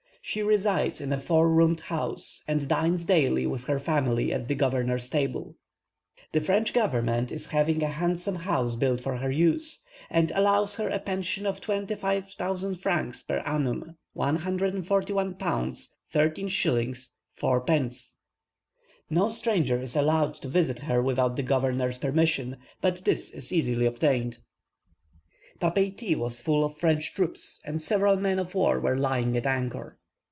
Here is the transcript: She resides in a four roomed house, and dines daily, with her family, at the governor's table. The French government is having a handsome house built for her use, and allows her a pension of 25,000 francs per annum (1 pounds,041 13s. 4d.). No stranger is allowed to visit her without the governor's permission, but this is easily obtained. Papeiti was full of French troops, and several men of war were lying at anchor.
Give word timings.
She 0.23 0.43
resides 0.43 1.01
in 1.01 1.11
a 1.11 1.19
four 1.19 1.49
roomed 1.49 1.79
house, 1.79 2.43
and 2.47 2.67
dines 2.67 3.05
daily, 3.05 3.47
with 3.47 3.63
her 3.63 3.79
family, 3.79 4.31
at 4.31 4.47
the 4.47 4.53
governor's 4.55 5.09
table. 5.09 5.55
The 6.31 6.39
French 6.39 6.73
government 6.75 7.31
is 7.31 7.47
having 7.47 7.81
a 7.81 7.87
handsome 7.87 8.35
house 8.35 8.75
built 8.75 9.01
for 9.01 9.17
her 9.17 9.31
use, 9.31 9.81
and 10.11 10.31
allows 10.35 10.75
her 10.75 10.87
a 10.89 10.99
pension 10.99 11.47
of 11.47 11.59
25,000 11.59 12.75
francs 12.75 13.23
per 13.23 13.39
annum 13.39 13.97
(1 14.13 14.37
pounds,041 14.83 15.33
13s. 15.33 17.09
4d.). 17.41 18.09
No 19.09 19.29
stranger 19.31 19.81
is 19.81 19.95
allowed 19.95 20.35
to 20.35 20.47
visit 20.47 20.79
her 20.79 21.01
without 21.01 21.35
the 21.35 21.43
governor's 21.43 21.97
permission, 21.97 22.57
but 22.79 23.03
this 23.05 23.31
is 23.31 23.51
easily 23.51 23.87
obtained. 23.87 24.37
Papeiti 25.59 26.15
was 26.15 26.39
full 26.39 26.63
of 26.63 26.77
French 26.77 27.15
troops, 27.15 27.59
and 27.65 27.81
several 27.81 28.15
men 28.17 28.37
of 28.37 28.53
war 28.53 28.79
were 28.79 28.95
lying 28.95 29.35
at 29.35 29.47
anchor. 29.47 29.97